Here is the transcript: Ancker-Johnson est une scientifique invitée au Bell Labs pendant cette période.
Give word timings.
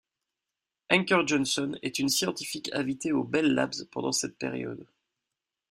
Ancker-Johnson 0.89 1.77
est 1.83 1.99
une 1.99 2.09
scientifique 2.09 2.71
invitée 2.73 3.11
au 3.11 3.23
Bell 3.23 3.53
Labs 3.53 3.85
pendant 3.91 4.11
cette 4.11 4.35
période. 4.35 4.87